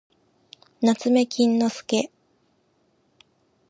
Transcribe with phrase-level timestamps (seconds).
[0.81, 2.09] なつめきんのすけ